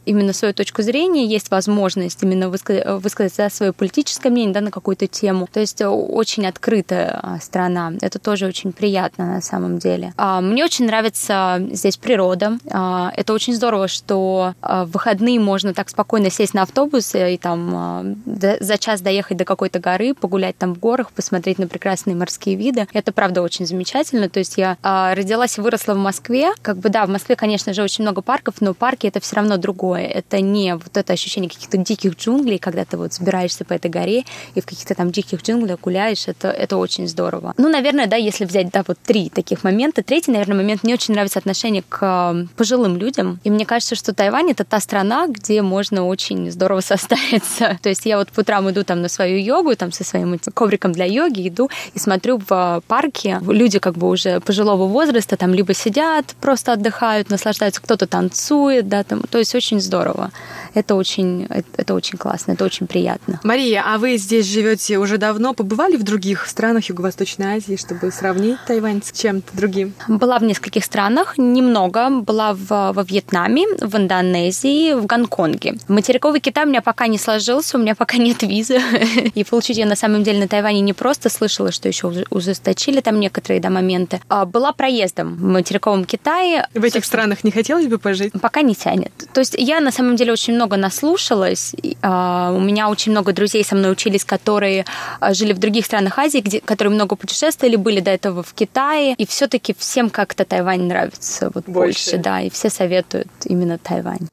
[0.04, 5.06] именно свою точку зрения, есть возможность именно высказать, высказать свое политическое мнение да, на какую-то
[5.06, 5.48] тему.
[5.52, 7.92] То есть очень открытая страна.
[8.00, 10.12] Это тоже очень приятно на самом деле.
[10.18, 12.58] Мне очень нравится здесь природа.
[12.64, 18.78] Это очень здорово, что в выходные можно так спокойно сесть на автобус и там за
[18.78, 22.86] час доехать до какой-то горы, погулять там в горах, посмотреть на прекрасные морские виды.
[22.92, 24.28] Это правда очень замечательно.
[24.28, 24.76] То есть я
[25.14, 26.52] родилась и выросла в Москве.
[26.62, 29.56] Как бы да, в Москве, конечно же, очень много парков, но парки это все равно
[29.56, 30.06] другое.
[30.06, 34.24] Это не вот это ощущение каких-то диких джунглей, когда ты вот собираешься по этой горе
[34.54, 36.28] и в каких-то там диких джунглях гуляешь.
[36.28, 37.54] Это, это очень здорово.
[37.56, 40.02] Ну, наверное, да, если взять, да, вот три таких момента.
[40.02, 43.40] Третий, наверное, момент, мне очень нравится отношение к пожилым людям.
[43.44, 47.78] И мне кажется, что Тайвань это та страна, где можно очень здорово составиться.
[47.82, 50.92] То есть я вот по утрам иду там на свою йогу, там со своим ковриком
[50.92, 53.40] для йоги, иду и смотрю в парке.
[53.46, 59.04] Люди как бы уже пожилого возраста там либо сидят, просто отдыхают, наслаждаются, кто-то танцует, да,
[59.04, 59.22] там.
[59.22, 60.30] То есть очень здорово.
[60.74, 63.40] Это очень, это очень классно, это очень приятно.
[63.44, 65.54] Мария, а вы здесь живете уже давно?
[65.54, 69.94] Побывали в других странах Юго-Восточной Азии, чтобы сравнить Тайвань с чем-то другим?
[70.08, 72.10] Была в нескольких странах, немного.
[72.10, 75.78] Была в, во Вьетнаме, в Индонезии, в Гонконге.
[75.88, 78.80] Материковый Китай у меня пока не сложился, у меня пока нет визы.
[79.34, 83.20] И получить ее на самом деле на Тайване не просто слышала, что еще ужесточили там
[83.20, 84.20] некоторые да, моменты.
[84.28, 86.68] А была проездом в материковом Китае.
[86.74, 88.32] В этих странах не хотелось бы пожить?
[88.40, 89.12] Пока не тянет.
[89.32, 91.74] То есть я на самом деле очень много наслушалась.
[92.02, 94.84] А, у меня очень много друзей со мной учились, которые
[95.20, 99.14] а, жили в других странах Азии, где, которые много путешествовали, были до этого в Китае.
[99.18, 102.10] И все-таки всем как-то Тайвань нравится вот больше.
[102.10, 104.28] больше, да, и все советуют именно Тайвань.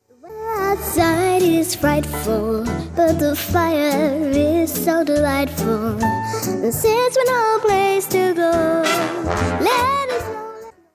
[0.71, 2.63] outside is frightful,
[2.95, 5.99] but the fire is so delightful.
[6.63, 8.83] And since we're no place to go,
[9.59, 10.10] let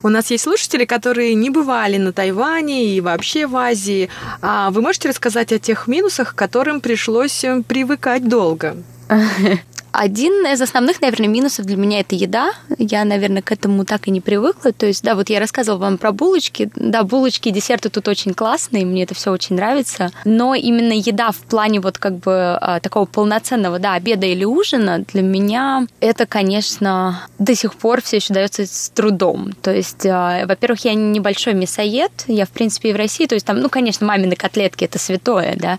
[0.07, 4.09] У нас есть слушатели, которые не бывали на Тайване и вообще в Азии.
[4.41, 8.77] А вы можете рассказать о тех минусах, к которым пришлось э, привыкать долго?
[9.99, 12.53] Один из основных, наверное, минусов для меня это еда.
[12.77, 14.73] Я, наверное, к этому так и не привыкла.
[14.73, 16.71] То есть, да, вот я рассказывала вам про булочки.
[16.75, 20.11] Да, булочки и десерты тут очень классные, мне это все очень нравится.
[20.27, 24.99] Но именно еда в плане вот как бы а, такого полноценного, да, обеда или ужина
[24.99, 29.55] для меня это, конечно, до сих пор все еще дается с трудом.
[29.63, 32.13] То есть, а, во-первых, я небольшой мясоед.
[32.27, 35.57] Я, в принципе, и в России, то есть там, ну, конечно, мамины котлетки это святое,
[35.57, 35.79] да.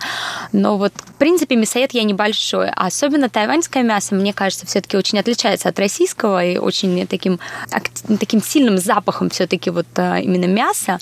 [0.54, 2.70] Но вот, в принципе, мясоед я небольшой.
[2.70, 7.40] А особенно тайваньское мясо мясо, мне кажется, все-таки очень отличается от российского и очень таким,
[8.20, 11.00] таким сильным запахом все-таки вот а, именно мяса.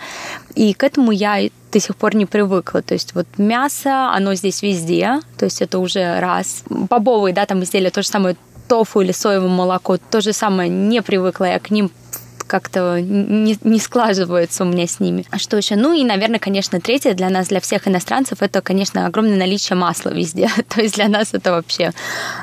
[0.56, 2.82] И к этому я до сих пор не привыкла.
[2.82, 6.64] То есть вот мясо, оно здесь везде, то есть это уже раз.
[6.70, 8.36] Бобовые, да, там изделия, то же самое
[8.68, 11.92] тофу или соевое молоко, то же самое не привыкла я к ним
[12.56, 15.26] как-то не, не складывается у меня с ними.
[15.30, 15.76] А что еще?
[15.76, 20.12] Ну и, наверное, конечно, третье для нас, для всех иностранцев, это, конечно, огромное наличие масла
[20.12, 20.50] везде.
[20.70, 21.92] То есть для нас это вообще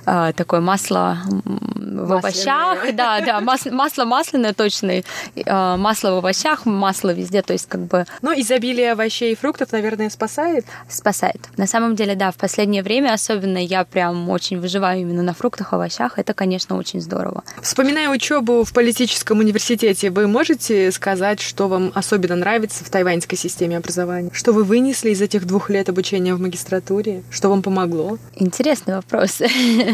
[0.05, 5.03] э, такое масло в овощах, да, да, масло, масло масляное точно,
[5.35, 8.05] э, масло в овощах, масло везде, то есть как бы...
[8.21, 10.67] Ну, изобилие овощей и фруктов, наверное, спасает?
[10.91, 11.49] Спасает.
[11.57, 15.73] На самом деле, да, в последнее время особенно я прям очень выживаю именно на фруктах,
[15.73, 17.45] овощах, это, конечно, очень здорово.
[17.63, 23.39] Вспоминая учебу в политическом университете Кстати, вы можете сказать, что вам особенно нравится в тайваньской
[23.39, 24.31] системе образования?
[24.33, 27.23] Что вы вынесли из этих двух лет обучения в магистратуре?
[27.31, 28.19] Что вам помогло?
[28.35, 29.39] Интересный вопрос.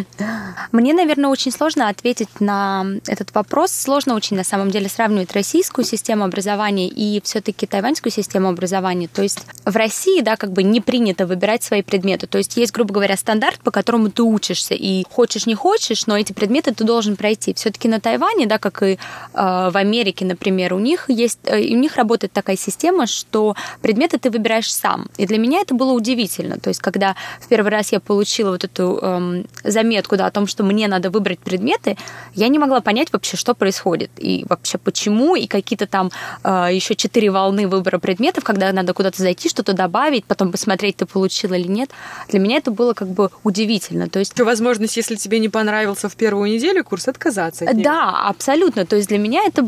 [0.73, 3.71] Мне, наверное, очень сложно ответить на этот вопрос.
[3.71, 9.09] Сложно очень, на самом деле, сравнивать российскую систему образования и все-таки тайваньскую систему образования.
[9.13, 12.27] То есть в России, да, как бы не принято выбирать свои предметы.
[12.27, 14.73] То есть есть, грубо говоря, стандарт, по которому ты учишься.
[14.73, 17.53] И хочешь, не хочешь, но эти предметы ты должен пройти.
[17.53, 18.97] Все-таки на Тайване, да, как и э,
[19.35, 19.88] в Америке,
[20.25, 25.09] например, у них есть, э, у них работает такая система, что предметы ты выбираешь сам.
[25.17, 26.59] И для меня это было удивительно.
[26.59, 30.47] То есть, когда в первый раз я получила вот эту э, заметку да, о том,
[30.47, 31.97] что мне надо выбрать предметы,
[32.35, 36.11] я не могла понять вообще, что происходит и вообще почему, и какие-то там
[36.45, 41.07] э, еще четыре волны выбора предметов, когда надо куда-то зайти, что-то добавить, потом посмотреть, ты
[41.07, 41.91] получила или нет.
[42.29, 44.09] Для меня это было как бы удивительно.
[44.09, 44.39] То есть...
[44.39, 47.85] Возможность, если тебе не понравился в первую неделю курс, отказаться от него.
[47.85, 48.87] Да, абсолютно.
[48.87, 49.63] То есть для меня это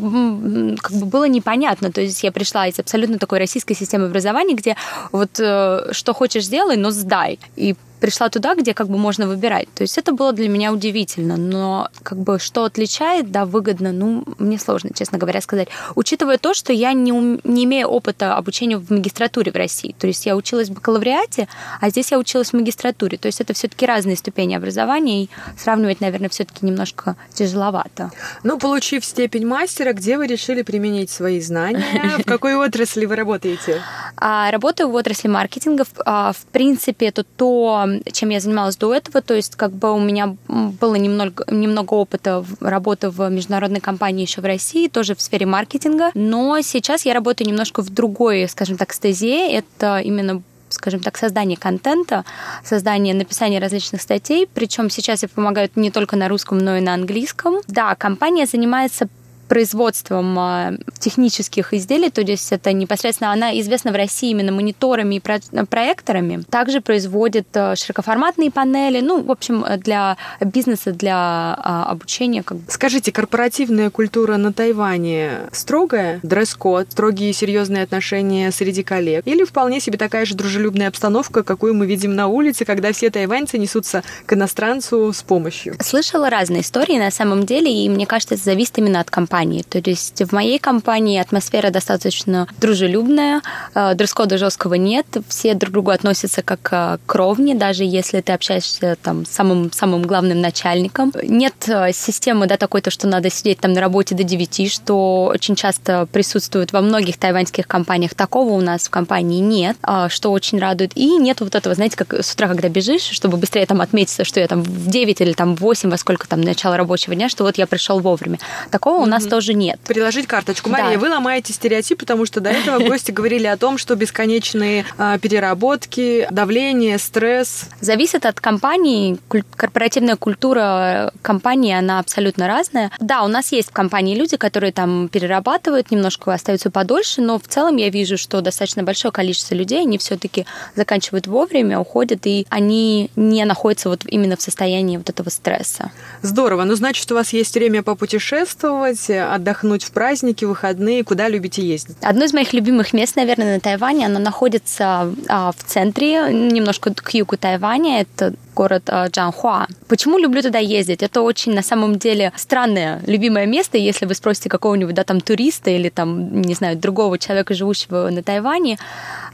[0.81, 1.91] как бы было непонятно.
[1.93, 4.77] То есть я пришла из абсолютно такой российской системы образования, где
[5.13, 7.39] вот э, что хочешь сделай, но сдай.
[7.57, 9.69] И пришла туда, где как бы можно выбирать.
[9.75, 14.25] То есть это было для меня удивительно, но как бы что отличает, да, выгодно, ну,
[14.39, 15.69] мне сложно, честно говоря, сказать.
[15.95, 20.07] Учитывая то, что я не, ум, не имею опыта обучения в магистратуре в России, то
[20.07, 21.49] есть я училась в бакалавриате,
[21.81, 26.01] а здесь я училась в магистратуре, то есть это все-таки разные ступени образования, и сравнивать,
[26.01, 28.11] наверное, все-таки немножко тяжеловато.
[28.43, 32.19] Ну, получив степень мастера, где вы решили применить свои знания?
[32.19, 33.81] В какой отрасли вы работаете?
[34.23, 35.85] А, работаю в отрасли маркетинга.
[35.85, 39.21] В принципе, это то, чем я занималась до этого.
[39.23, 44.41] То есть, как бы у меня было немного, немного опыта работы в международной компании еще
[44.41, 46.11] в России, тоже в сфере маркетинга.
[46.15, 49.53] Но сейчас я работаю немножко в другой, скажем так, стезе.
[49.53, 52.25] Это именно скажем так, создание контента,
[52.65, 54.49] создание, написание различных статей.
[54.53, 57.57] Причем сейчас я помогаю не только на русском, но и на английском.
[57.67, 59.09] Да, компания занимается
[59.51, 65.21] производством а, технических изделий, то есть это непосредственно она известна в России именно мониторами и
[65.67, 66.45] проекторами.
[66.49, 72.45] Также производит а, широкоформатные панели, ну, в общем, для бизнеса, для а, обучения.
[72.45, 72.71] Как бы.
[72.71, 76.21] Скажите, корпоративная культура на Тайване строгая?
[76.23, 79.27] Дресс-код, строгие серьезные отношения среди коллег?
[79.27, 83.59] Или вполне себе такая же дружелюбная обстановка, какую мы видим на улице, когда все тайваньцы
[83.59, 85.75] несутся к иностранцу с помощью?
[85.81, 89.63] Слышала разные истории на самом деле, и мне кажется, это зависит именно от компании компании.
[89.63, 93.41] То есть в моей компании атмосфера достаточно дружелюбная,
[93.75, 98.21] э, дресс-кода жесткого нет, все друг к другу относятся как э, к ровне, даже если
[98.21, 101.13] ты общаешься там с самым, самым главным начальником.
[101.23, 105.31] Нет э, системы, да, такой, то, что надо сидеть там на работе до 9, что
[105.33, 108.15] очень часто присутствует во многих тайваньских компаниях.
[108.15, 109.77] Такого у нас в компании нет,
[110.09, 110.93] что очень радует.
[110.97, 114.41] И нет вот этого, знаете, как с утра, когда бежишь, чтобы быстрее там отметиться, что
[114.41, 117.45] я там в 9 или там в 8, во сколько там начало рабочего дня, что
[117.45, 118.39] вот я пришел вовремя.
[118.71, 119.03] Такого mm-hmm.
[119.03, 119.81] у нас тоже нет.
[119.87, 120.69] Приложить карточку.
[120.69, 120.99] Мария, да.
[120.99, 126.27] вы ломаете стереотип, потому что до этого гости говорили о том, что бесконечные а, переработки,
[126.31, 127.67] давление, стресс.
[127.81, 129.19] Зависит от компании.
[129.57, 132.91] Корпоративная культура компании, она абсолютно разная.
[132.99, 137.47] Да, у нас есть в компании люди, которые там перерабатывают, немножко остаются подольше, но в
[137.47, 143.11] целом я вижу, что достаточно большое количество людей, они все-таки заканчивают вовремя, уходят, и они
[143.15, 145.93] не находятся вот именно в состоянии вот этого стресса.
[146.23, 146.65] Здорово.
[146.65, 151.05] Ну, значит, у вас есть время попутешествовать, отдохнуть в праздники, выходные?
[151.05, 151.97] Куда любите ездить?
[152.03, 154.07] Одно из моих любимых мест, наверное, на Тайване.
[154.07, 158.03] Оно находится а, в центре, немножко к югу Тайваня.
[158.03, 159.67] Это город а, Джанхуа.
[159.89, 161.03] Почему люблю туда ездить?
[161.03, 163.79] Это очень, на самом деле, странное, любимое место.
[163.79, 168.23] Если вы спросите какого-нибудь, да, там, туриста или, там, не знаю, другого человека, живущего на
[168.23, 168.79] Тайване,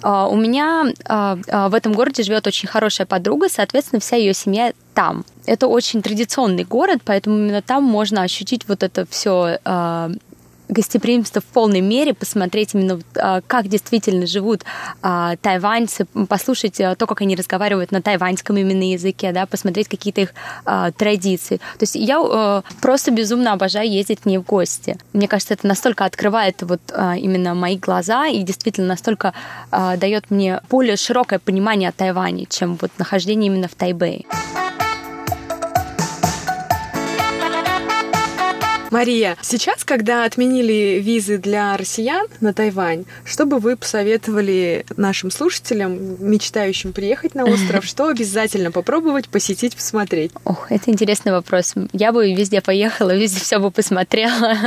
[0.03, 0.85] а, у меня
[1.69, 5.25] в этом городе живет очень хорошая подруга, соответственно, вся ее семья там.
[5.47, 9.59] Это очень традиционный город, поэтому именно там можно ощутить вот это все
[10.69, 14.65] гостеприимство в полной мере, посмотреть именно, а, как действительно живут
[15.03, 20.23] а, тайваньцы, послушать а, то, как они разговаривают на тайваньском именно языке, да, посмотреть какие-то
[20.23, 20.35] их
[20.97, 21.57] традиции.
[21.57, 24.99] То есть я просто безумно обожаю ездить к ней в гости.
[25.13, 29.33] Мне кажется, это настолько открывает вот именно мои глаза и действительно настолько
[29.71, 34.25] дает мне более широкое понимание о Тайване, чем вот нахождение именно в Тайбэе.
[38.97, 46.17] Мария, сейчас, когда отменили визы для россиян на Тайвань, что бы вы посоветовали нашим слушателям,
[46.19, 50.33] мечтающим приехать на остров, что обязательно попробовать, посетить, посмотреть?
[50.45, 51.75] Ох, это интересный вопрос.
[51.93, 54.57] Я бы везде поехала, везде все бы посмотрела.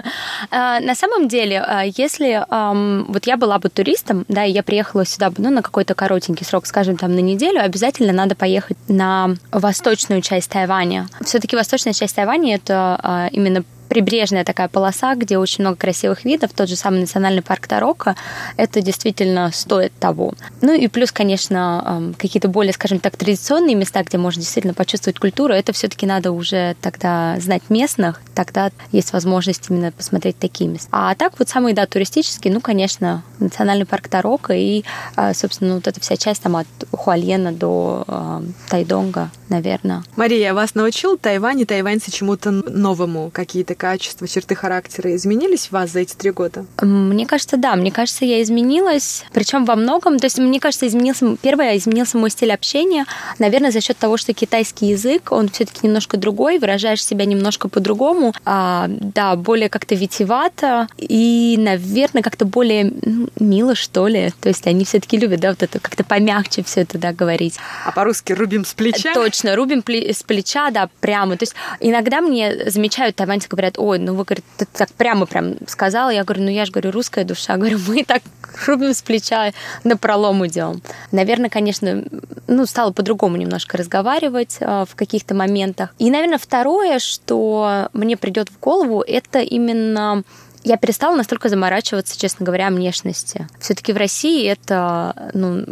[0.52, 5.06] А, на самом деле, а, если вот я была бы туристом, да, и я приехала
[5.06, 10.22] сюда ну, на какой-то коротенький срок, скажем, там на неделю, обязательно надо поехать на восточную
[10.22, 11.08] часть Тайваня.
[11.24, 16.52] Все-таки восточная часть Тайваня это а, именно прибрежная такая полоса, где очень много красивых видов,
[16.56, 18.16] тот же самый национальный парк Тарока,
[18.56, 20.34] это действительно стоит того.
[20.62, 25.54] Ну и плюс, конечно, какие-то более, скажем так, традиционные места, где можно действительно почувствовать культуру,
[25.54, 30.88] это все-таки надо уже тогда знать местных, тогда есть возможность именно посмотреть такие места.
[30.92, 34.84] А так вот самые, да, туристические, ну, конечно, национальный парк Тарока и,
[35.16, 40.04] а, собственно, вот эта вся часть там от Хуальена до э, Тайдонга, наверное.
[40.16, 43.32] Мария, вас научил Тайвань и тайваньцы чему-то новому?
[43.34, 46.66] Какие-то качества, черты характера изменились в вас за эти три года?
[46.82, 47.76] Мне кажется, да.
[47.76, 49.24] Мне кажется, я изменилась.
[49.34, 50.20] Причем во многом.
[50.20, 51.38] То есть, мне кажется, изменился...
[51.42, 53.06] Первое, изменился мой стиль общения.
[53.40, 58.34] Наверное, за счет того, что китайский язык, он все-таки немножко другой, выражаешь себя немножко по-другому.
[58.46, 64.34] А, да, более как-то витивато и, наверное, как-то более ну, мило, что ли.
[64.42, 67.58] То есть они все-таки любят, да, вот это как-то помягче все это, да, говорить.
[67.86, 69.14] А по-русски рубим с плеча?
[69.14, 71.38] Точно, рубим с плеча, да, прямо.
[71.38, 75.56] То есть иногда мне замечают, тайваньцы говорят, ой, ну вы, говорит, ты так прямо прям
[75.68, 76.10] сказала.
[76.10, 77.58] Я говорю, ну я же говорю, русская душа.
[77.58, 78.22] Говорю, мы так
[78.66, 79.52] рубим с плеча,
[79.84, 80.82] на пролом идем.
[81.12, 82.04] Наверное, конечно,
[82.48, 85.94] ну, стала по-другому немножко разговаривать э, в каких-то моментах.
[86.00, 90.24] И, наверное, второе, что мне придет в голову, это именно
[90.64, 93.48] я перестала настолько заморачиваться, честно говоря, о внешности.
[93.60, 95.66] Все-таки в России это ну,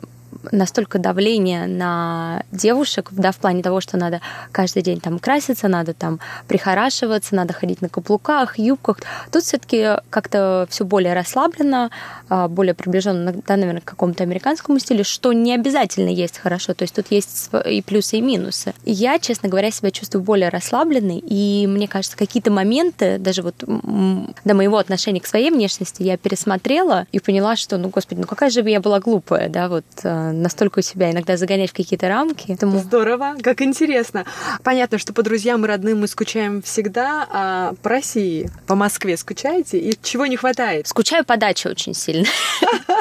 [0.51, 4.21] настолько давление на девушек, да, в плане того, что надо
[4.51, 8.99] каждый день там краситься, надо там прихорашиваться, надо ходить на каблуках, юбках.
[9.31, 11.89] Тут все-таки как-то все более расслаблено,
[12.29, 16.73] а, более приближенно, да, наверное, к какому-то американскому стилю, что не обязательно есть хорошо.
[16.73, 18.73] То есть тут есть и плюсы, и минусы.
[18.85, 24.53] Я, честно говоря, себя чувствую более расслабленной, и мне кажется, какие-то моменты, даже вот до
[24.53, 28.61] моего отношения к своей внешности, я пересмотрела и поняла, что, ну, господи, ну какая же
[28.61, 32.45] я была глупая, да, вот а, настолько себя иногда загонять в какие-то рамки.
[32.47, 32.79] Поэтому...
[32.79, 34.25] Здорово, как интересно.
[34.63, 39.77] Понятно, что по друзьям и родным мы скучаем всегда, а по России, по Москве скучаете?
[39.79, 40.88] И чего не хватает?
[40.88, 42.27] Скучаю по даче очень сильно.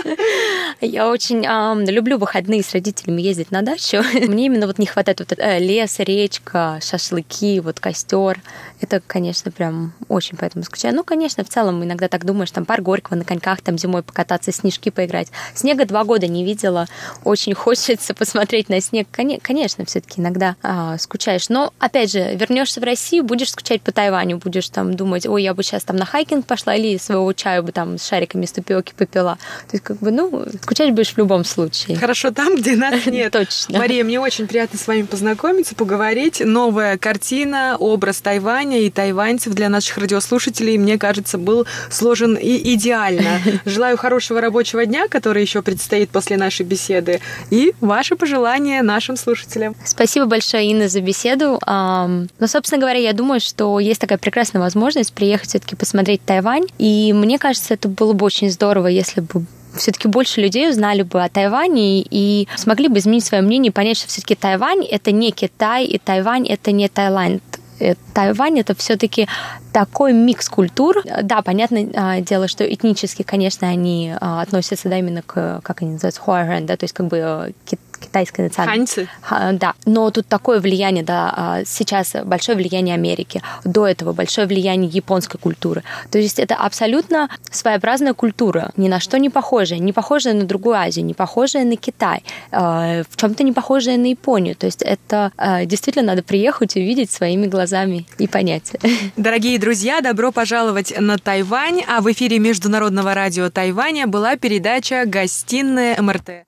[0.81, 1.45] Я очень
[1.91, 4.03] люблю выходные с родителями ездить на дачу.
[4.15, 8.41] Мне именно вот не хватает вот э, лес, речка, шашлыки, вот костер.
[8.81, 10.95] Это, конечно, прям очень поэтому скучаю.
[10.95, 14.53] Ну, конечно, в целом иногда так думаешь, там пар Горького на коньках, там зимой покататься,
[14.53, 15.29] снежки поиграть.
[15.55, 16.87] Снега два года не видела
[17.25, 19.09] очень хочется посмотреть на снег.
[19.11, 21.49] Конечно, все-таки иногда а, скучаешь.
[21.49, 25.55] Но, опять же, вернешься в Россию, будешь скучать по Тайваню, будешь там думать, ой, я
[25.55, 28.93] бы сейчас там на хайкинг пошла или своего чаю бы там с шариками из тупиоки
[28.97, 29.39] попила.
[29.69, 31.97] То есть, как бы, ну, скучать будешь в любом случае.
[31.97, 33.33] Хорошо там, где нас нет.
[33.33, 33.79] Точно.
[33.79, 36.43] Мария, мне очень приятно с вами познакомиться, поговорить.
[36.45, 43.41] Новая картина, образ Тайваня и тайваньцев для наших радиослушателей, мне кажется, был сложен и идеально.
[43.65, 49.75] Желаю хорошего рабочего дня, который еще предстоит после нашей беседы и ваши пожелания нашим слушателям.
[49.85, 51.59] Спасибо большое, Инна, за беседу.
[51.67, 56.67] Но, ну, собственно говоря, я думаю, что есть такая прекрасная возможность приехать все-таки посмотреть Тайвань.
[56.79, 59.45] И мне кажется, это было бы очень здорово, если бы
[59.77, 63.99] все-таки больше людей узнали бы о Тайване и смогли бы изменить свое мнение и понять,
[63.99, 67.43] что все-таки Тайвань это не Китай, и Тайвань это не Таиланд.
[67.79, 69.29] Э, Тайвань это все-таки
[69.73, 71.03] такой микс культур.
[71.23, 75.93] Да, понятное а, дело, что этнически, конечно, они а, относятся да, именно к, как они
[75.93, 77.53] называются, хуарен, да, то есть как бы э,
[77.99, 79.09] китайской национальности.
[79.23, 79.59] Ханьцы.
[79.59, 84.91] Да, но тут такое влияние, да, а, сейчас большое влияние Америки, до этого большое влияние
[84.91, 85.83] японской культуры.
[86.11, 90.77] То есть это абсолютно своеобразная культура, ни на что не похожая, не похожая на другую
[90.77, 94.57] Азию, не похожая на Китай, а, в чем-то не похожая на Японию.
[94.57, 98.73] То есть это а, действительно надо приехать, увидеть своими глазами и понять.
[99.17, 106.01] Дорогие друзья, добро пожаловать на Тайвань, а в эфире Международного радио Тайваня была передача «Гостиная
[106.01, 106.46] МРТ».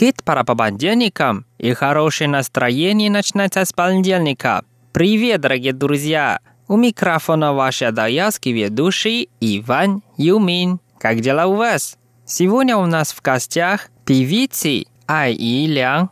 [0.00, 4.64] Хит пара по понедельникам и хорошее настроение начинается с понедельника.
[4.92, 6.40] Привет, дорогие друзья!
[6.68, 10.80] У микрофона ваш даялский ведущий Иван Юмин.
[10.98, 11.98] Как дела у вас?
[12.24, 16.08] Сегодня у нас в гостях певицы Ай И Лян,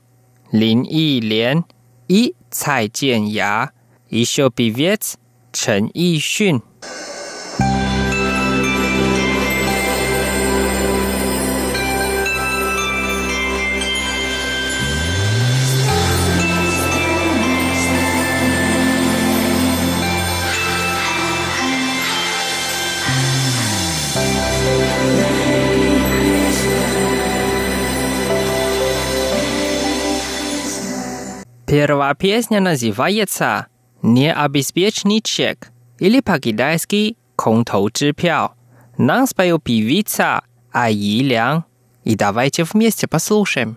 [0.53, 1.65] Лин И Лен
[2.09, 3.71] и Цай Джен Я,
[4.11, 5.17] еще певец
[5.51, 6.63] Чен И Шун.
[31.69, 33.67] Первая песня называется
[34.01, 38.53] «Необеспеченный чек» или по-китайски «Контоу чипяо».
[38.97, 40.41] Нам споет певица
[40.73, 41.67] Аи Лян.
[42.05, 43.77] И давайте вместе послушаем.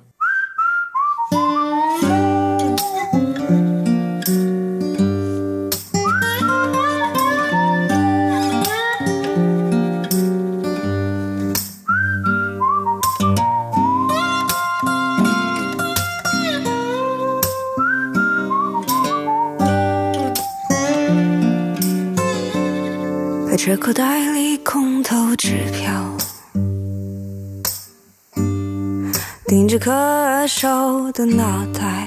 [23.61, 26.17] 在这口袋里空头支票，
[29.45, 32.03] 顶着可手的脑袋，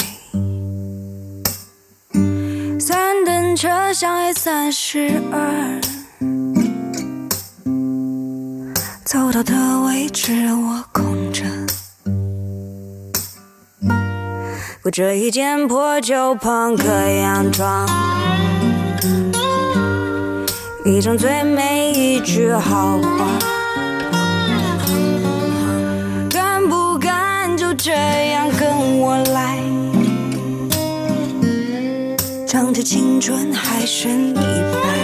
[2.81, 5.81] 三等车厢 A 三十二，
[9.05, 9.55] 走到的
[9.87, 11.45] 位置我空着，
[14.83, 17.89] 裹着一件破旧朋克洋装。
[20.87, 23.27] 一张最美一句好话，
[26.29, 27.91] 敢不敢就这
[28.33, 29.59] 样跟我来？
[32.47, 35.04] 仗着青春还剩一半，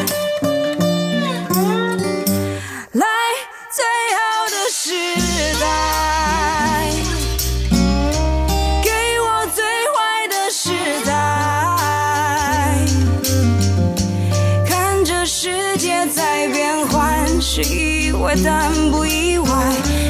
[18.45, 19.49] 但不意外。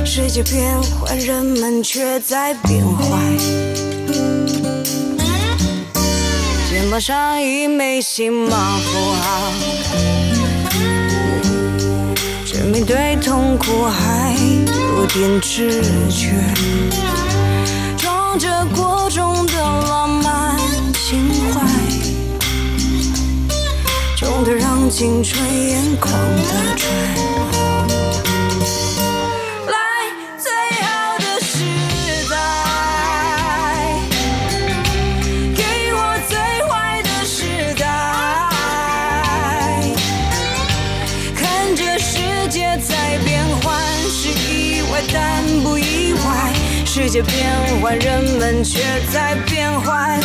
[0.04, 3.18] 世界变换，人们却在变坏。
[6.68, 9.52] 肩膀上一枚星芒符号，
[12.44, 14.34] 却面对痛苦还
[14.96, 16.32] 有点知觉，
[17.96, 20.58] 装着过重的浪漫
[20.94, 21.60] 情怀。
[24.16, 27.29] 重的让青春眼眶的转。
[47.80, 50.20] 换，人们却在变坏。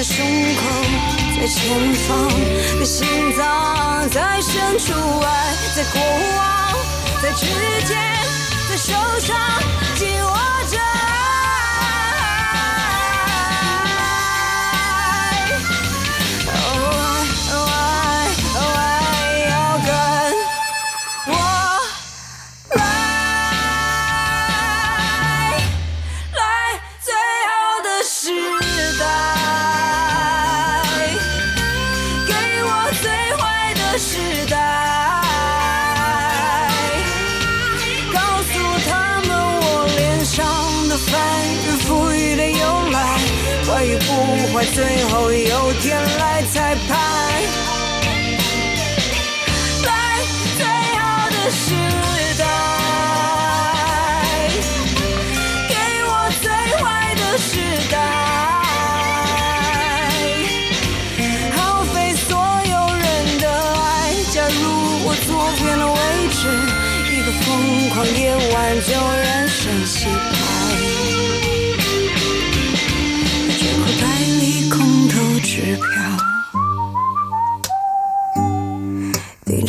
[0.00, 0.62] 在胸口，
[1.38, 2.30] 在前方，
[2.78, 6.00] 在心脏，在深处爱，在过
[6.38, 6.74] 往，
[7.20, 7.44] 在指
[7.86, 7.98] 尖，
[8.70, 9.36] 在手上
[9.96, 10.32] 紧握
[10.70, 10.78] 着。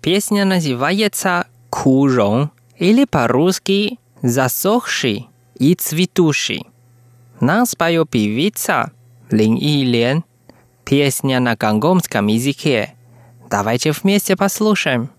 [0.00, 6.66] песня называется «Курон» или по-русски «Засохший и цветущий».
[7.40, 8.92] Нас поет певица
[9.30, 10.24] Лин Илен.
[10.90, 12.94] Песня на конгомском языке.
[13.48, 15.10] Давайте вместе послушаем.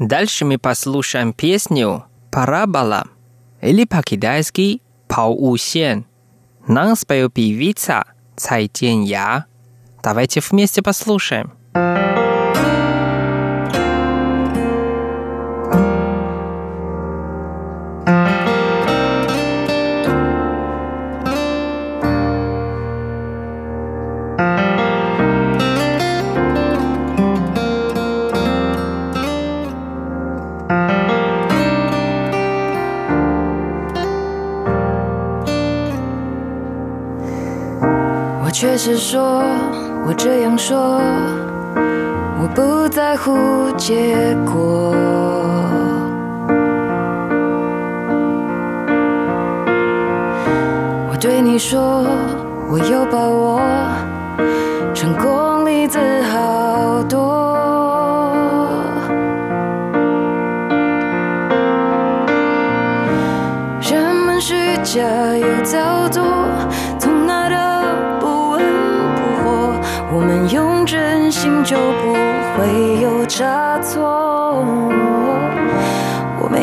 [0.00, 3.04] Дальше мы послушаем песню «Парабола»
[3.60, 6.06] или по-китайски «Пау Усен».
[6.66, 9.44] Нам споет певица Цай Тянья.
[10.02, 11.52] Давайте вместе послушаем.
[38.82, 39.42] 是说，
[40.06, 40.98] 我这样说，
[42.40, 43.36] 我不在乎
[43.76, 44.94] 结果。
[51.10, 52.06] 我对你说，
[52.70, 53.60] 我有把握，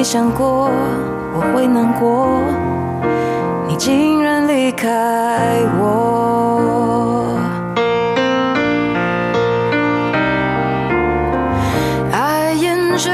[0.09, 0.71] 想过
[1.33, 2.39] 我会难过，
[3.67, 4.87] 你竟然离开
[5.77, 7.37] 我。
[12.09, 13.11] 爱沿着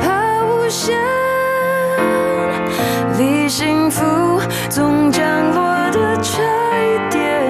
[0.00, 0.98] 怕无限，
[3.18, 5.24] 离幸福总降
[5.54, 5.62] 落
[5.92, 6.42] 的差
[6.82, 7.48] 一点，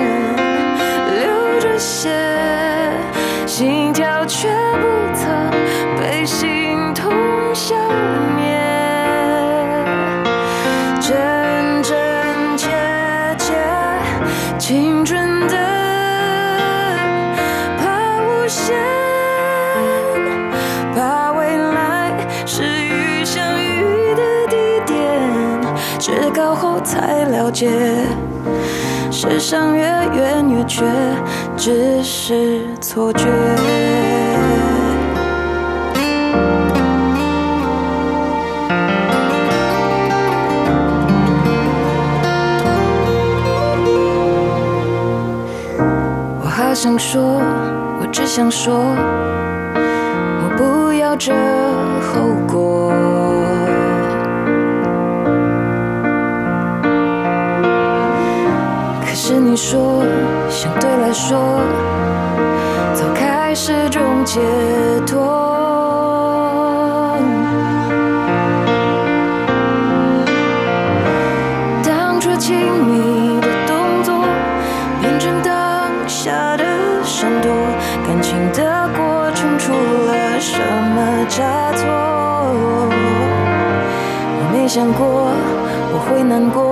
[1.18, 2.10] 流着血，
[3.46, 4.50] 心跳却
[4.82, 4.91] 不
[29.22, 30.84] 世上越远越觉，
[31.56, 33.24] 只是错觉。
[46.40, 47.22] 我好想说，
[48.00, 51.32] 我只想说，我不要这
[52.02, 52.31] 后
[61.12, 61.60] 说，
[62.94, 64.40] 走开始种解
[65.06, 65.20] 脱。
[71.84, 74.24] 当初亲密的动作
[75.00, 76.64] 变成当下的
[77.04, 77.50] 闪躲，
[78.06, 80.58] 感情的过程出了什
[80.94, 81.86] 么差错？
[84.38, 85.30] 我没想过
[85.92, 86.71] 我会难过，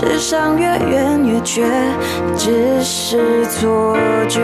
[0.00, 1.62] 世上越远越缺，
[2.34, 3.94] 只是错
[4.30, 4.40] 觉。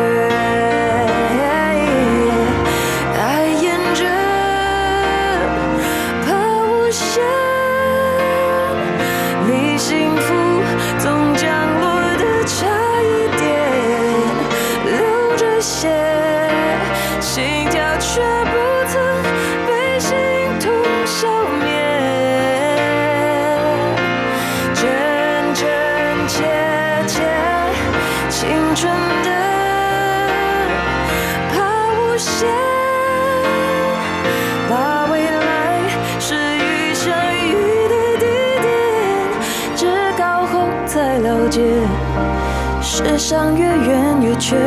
[43.19, 44.59] 世上越远越缺，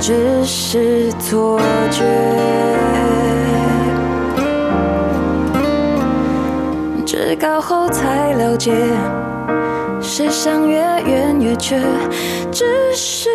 [0.00, 1.60] 只是错
[1.90, 2.02] 觉。
[7.04, 8.72] 至高后才了解，
[10.00, 11.78] 世上越远越缺，
[12.50, 12.64] 只
[12.94, 13.28] 是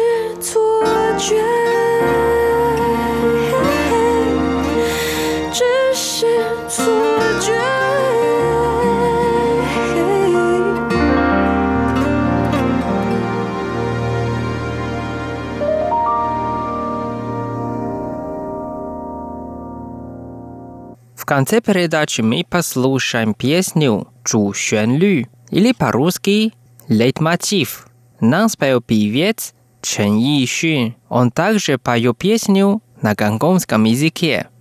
[21.40, 26.52] конце передачи мы послушаем песню «Чу 旋律» или по-русски
[26.90, 27.88] «Лейтмотив».
[28.20, 30.98] Нам спел певец Чен Йишун.
[31.08, 34.50] Он также поет песню на гонконгском языке.《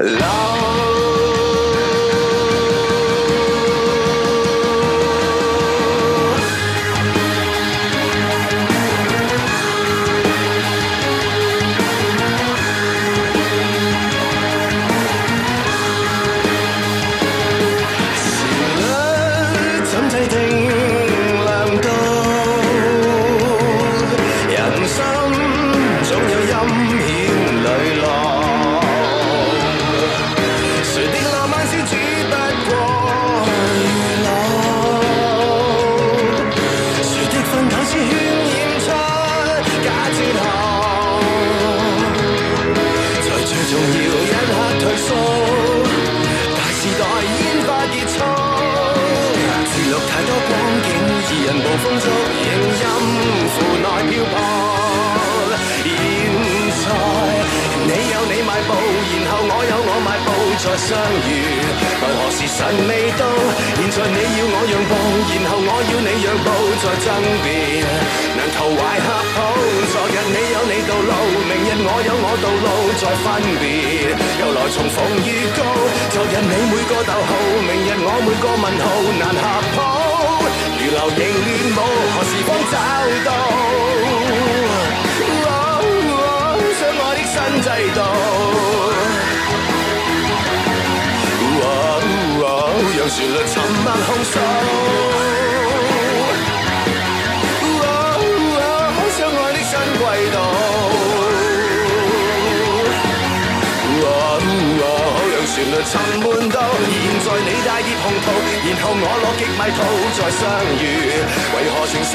[0.00, 0.57] Love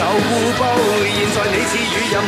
[0.04, 0.20] 受互
[0.60, 0.64] 报，
[1.16, 2.20] 现在你似与任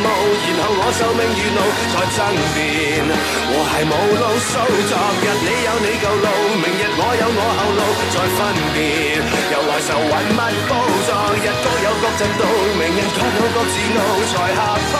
[0.56, 1.60] 然后我受命如奴，
[1.92, 2.18] 再争
[2.56, 3.04] 辩。
[3.04, 4.56] 和谐无路数，
[4.88, 7.80] 昨日你有你旧路，明日我有我后路，
[8.16, 8.38] 再分
[8.72, 9.20] 别。
[9.52, 10.72] 由来愁云密布，
[11.04, 12.48] 昨日各有各震度，
[12.80, 14.00] 明日各有各自怒，
[14.32, 14.58] 才下
[14.88, 14.96] 铺。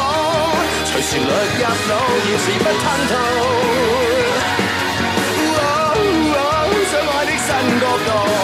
[0.84, 1.96] 随旋律入脑，
[2.28, 3.16] 现时不吞吐。
[5.56, 5.64] 哦
[6.36, 7.48] 哦，想爱的新
[7.80, 8.35] 角度。